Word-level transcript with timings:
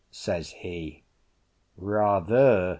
says 0.09 0.49
he. 0.49 1.03
"Rather!" 1.77 2.69